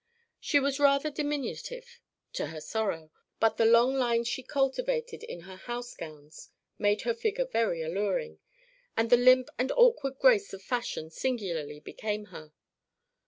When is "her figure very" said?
7.03-7.83